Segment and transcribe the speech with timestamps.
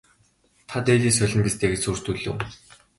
[0.69, 2.35] Та дээлээ солино биз гэж сүрдүүлэв.